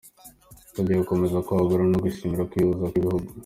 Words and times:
Tugiye 0.73 0.97
gukomeza 1.01 1.43
kwagura 1.45 1.83
no 1.91 1.97
gushimangira 2.03 2.43
ukwihuza 2.45 2.85
kw’ibihugu. 2.91 3.29